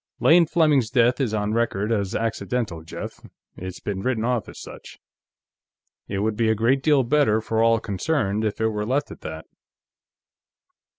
"Lane 0.19 0.47
Fleming's 0.47 0.89
death 0.89 1.21
is 1.21 1.31
on 1.31 1.53
record 1.53 1.91
as 1.91 2.15
accidental, 2.15 2.81
Jeff. 2.81 3.23
It's 3.55 3.79
been 3.79 4.01
written 4.01 4.25
off 4.25 4.49
as 4.49 4.59
such. 4.59 4.97
It 6.07 6.17
would 6.23 6.35
be 6.35 6.49
a 6.49 6.55
great 6.55 6.81
deal 6.81 7.03
better 7.03 7.39
for 7.39 7.61
all 7.61 7.79
concerned 7.79 8.43
if 8.43 8.59
it 8.59 8.69
were 8.69 8.83
left 8.83 9.11
at 9.11 9.21
that." 9.21 9.45